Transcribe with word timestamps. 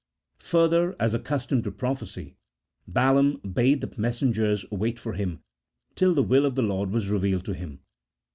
Further, 0.39 0.95
as 0.99 1.13
accustomed 1.13 1.63
to 1.65 1.71
prophesy, 1.71 2.35
Balaam 2.87 3.37
bade 3.41 3.81
the 3.81 3.93
messengers 3.99 4.65
wait 4.71 4.97
for 4.97 5.13
liim 5.15 5.41
till 5.93 6.15
the 6.15 6.23
will 6.23 6.47
of 6.47 6.55
the 6.55 6.63
Lord 6.63 6.89
was 6.89 7.09
revealed 7.11 7.45
to 7.45 7.53
him. 7.53 7.81